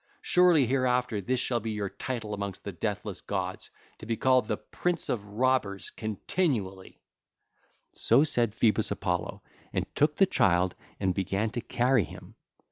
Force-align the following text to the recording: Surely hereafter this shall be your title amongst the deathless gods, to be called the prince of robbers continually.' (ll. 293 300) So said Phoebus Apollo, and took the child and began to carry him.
Surely 0.23 0.65
hereafter 0.65 1.21
this 1.21 1.39
shall 1.39 1.59
be 1.59 1.69
your 1.69 1.87
title 1.91 2.33
amongst 2.33 2.63
the 2.63 2.71
deathless 2.71 3.21
gods, 3.21 3.69
to 3.99 4.07
be 4.07 4.17
called 4.17 4.47
the 4.47 4.57
prince 4.57 5.09
of 5.09 5.23
robbers 5.23 5.91
continually.' 5.91 6.99
(ll. 7.93 7.99
293 7.99 7.99
300) 7.99 7.99
So 7.99 8.23
said 8.23 8.55
Phoebus 8.55 8.89
Apollo, 8.89 9.43
and 9.71 9.85
took 9.95 10.15
the 10.15 10.25
child 10.25 10.73
and 10.99 11.13
began 11.13 11.51
to 11.51 11.61
carry 11.61 12.03
him. 12.05 12.33